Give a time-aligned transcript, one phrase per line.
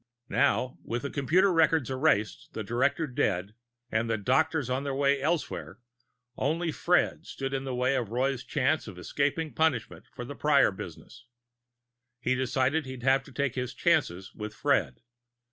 [0.29, 3.53] Now, with the computer records erased, the director dead,
[3.91, 5.77] and the doctors on their way elsewhere,
[6.37, 10.71] only Fred stood in the way of Roy's chance of escaping punishment for the Prior
[10.71, 11.27] business.
[12.19, 15.01] He decided he'd have to take his chances with Fred.